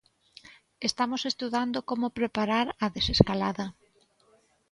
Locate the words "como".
1.89-2.15